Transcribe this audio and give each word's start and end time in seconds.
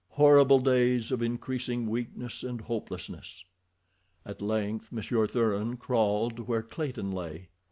Horrible 0.13 0.57
days 0.57 1.11
of 1.11 1.21
increasing 1.21 1.85
weakness 1.85 2.41
and 2.41 2.59
hopelessness. 2.61 3.45
At 4.25 4.41
length 4.41 4.91
Monsieur 4.91 5.27
Thuran 5.27 5.77
crawled 5.77 6.37
to 6.37 6.41
where 6.43 6.63
Clayton 6.63 7.11
lay. 7.11 7.49